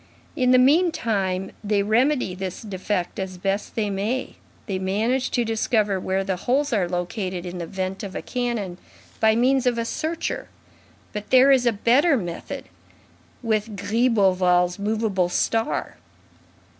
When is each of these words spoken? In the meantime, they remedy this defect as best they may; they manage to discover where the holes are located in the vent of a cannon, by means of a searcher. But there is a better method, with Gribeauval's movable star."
In 0.35 0.49
the 0.49 0.57
meantime, 0.57 1.51
they 1.63 1.83
remedy 1.83 2.33
this 2.33 2.63
defect 2.63 3.19
as 3.19 3.37
best 3.37 3.75
they 3.75 3.91
may; 3.91 4.33
they 4.65 4.79
manage 4.79 5.29
to 5.29 5.45
discover 5.45 5.99
where 5.99 6.23
the 6.23 6.37
holes 6.37 6.73
are 6.73 6.89
located 6.89 7.45
in 7.45 7.59
the 7.59 7.67
vent 7.67 8.01
of 8.01 8.15
a 8.15 8.21
cannon, 8.23 8.79
by 9.19 9.35
means 9.35 9.67
of 9.67 9.77
a 9.77 9.85
searcher. 9.85 10.47
But 11.13 11.29
there 11.29 11.51
is 11.51 11.67
a 11.67 11.71
better 11.71 12.17
method, 12.17 12.63
with 13.43 13.75
Gribeauval's 13.77 14.79
movable 14.79 15.29
star." 15.29 15.97